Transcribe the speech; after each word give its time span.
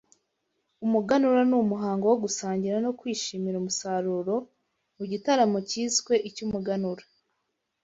Umuganura 0.85 1.41
n’ 1.49 1.53
umuhango 1.63 2.03
wo 2.11 2.17
gusangira 2.23 2.77
no 2.85 2.91
kwishimira 2.99 3.55
umusaruro 3.59 4.35
mu 4.97 5.03
gitaramo 5.11 5.57
kiswe 5.69 6.13
icy’umuganura 6.27 7.03